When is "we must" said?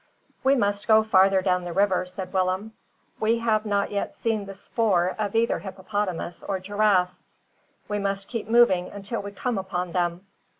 0.43-0.87, 7.87-8.27